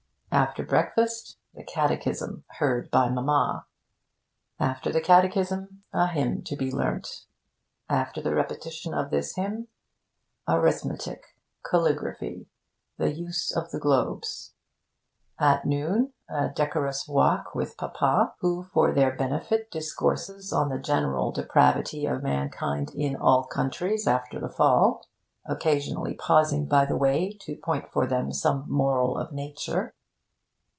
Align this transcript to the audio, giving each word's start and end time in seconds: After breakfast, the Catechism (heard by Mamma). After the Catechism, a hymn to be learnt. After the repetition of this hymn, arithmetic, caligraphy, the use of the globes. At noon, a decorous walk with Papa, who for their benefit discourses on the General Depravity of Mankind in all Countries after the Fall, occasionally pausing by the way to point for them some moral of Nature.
After 0.33 0.65
breakfast, 0.65 1.35
the 1.53 1.61
Catechism 1.65 2.45
(heard 2.59 2.89
by 2.89 3.09
Mamma). 3.09 3.65
After 4.61 4.89
the 4.89 5.01
Catechism, 5.01 5.83
a 5.91 6.07
hymn 6.07 6.41
to 6.43 6.55
be 6.55 6.71
learnt. 6.71 7.25
After 7.89 8.21
the 8.21 8.33
repetition 8.33 8.93
of 8.93 9.11
this 9.11 9.35
hymn, 9.35 9.67
arithmetic, 10.47 11.35
caligraphy, 11.69 12.47
the 12.97 13.11
use 13.11 13.51
of 13.53 13.71
the 13.71 13.77
globes. 13.79 14.53
At 15.37 15.65
noon, 15.65 16.13
a 16.29 16.47
decorous 16.47 17.09
walk 17.09 17.53
with 17.53 17.75
Papa, 17.75 18.35
who 18.39 18.63
for 18.63 18.93
their 18.93 19.13
benefit 19.13 19.69
discourses 19.69 20.53
on 20.53 20.69
the 20.69 20.79
General 20.79 21.33
Depravity 21.33 22.05
of 22.05 22.23
Mankind 22.23 22.91
in 22.95 23.17
all 23.17 23.43
Countries 23.43 24.07
after 24.07 24.39
the 24.39 24.47
Fall, 24.49 25.05
occasionally 25.45 26.13
pausing 26.13 26.67
by 26.67 26.85
the 26.85 26.95
way 26.95 27.33
to 27.41 27.57
point 27.57 27.91
for 27.91 28.07
them 28.07 28.31
some 28.31 28.63
moral 28.69 29.17
of 29.17 29.33
Nature. 29.33 29.93